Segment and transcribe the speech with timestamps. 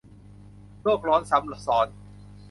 [0.81, 1.87] โลกร้อนซ้ำซ้อน